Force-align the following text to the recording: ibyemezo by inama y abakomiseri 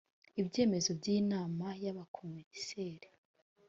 ibyemezo 0.41 0.89
by 0.99 1.07
inama 1.17 1.65
y 1.83 1.87
abakomiseri 1.91 3.09